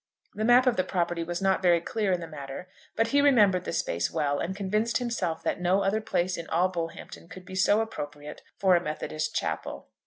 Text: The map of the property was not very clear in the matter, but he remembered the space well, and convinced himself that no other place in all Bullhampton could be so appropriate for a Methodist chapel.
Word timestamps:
The 0.33 0.43
map 0.45 0.65
of 0.65 0.77
the 0.77 0.83
property 0.83 1.23
was 1.23 1.43
not 1.43 1.61
very 1.61 1.79
clear 1.79 2.11
in 2.11 2.21
the 2.21 2.27
matter, 2.27 2.67
but 2.95 3.09
he 3.09 3.21
remembered 3.21 3.65
the 3.65 3.71
space 3.71 4.09
well, 4.09 4.39
and 4.39 4.55
convinced 4.55 4.97
himself 4.97 5.43
that 5.43 5.61
no 5.61 5.83
other 5.83 6.01
place 6.01 6.37
in 6.37 6.47
all 6.49 6.69
Bullhampton 6.69 7.27
could 7.27 7.45
be 7.45 7.53
so 7.53 7.81
appropriate 7.81 8.41
for 8.57 8.75
a 8.75 8.81
Methodist 8.81 9.35
chapel. 9.35 9.89